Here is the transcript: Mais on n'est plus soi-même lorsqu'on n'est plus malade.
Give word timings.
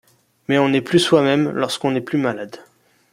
Mais 0.47 0.57
on 0.57 0.67
n'est 0.69 0.81
plus 0.81 0.97
soi-même 0.97 1.51
lorsqu'on 1.51 1.91
n'est 1.91 2.01
plus 2.01 2.17
malade. 2.17 2.57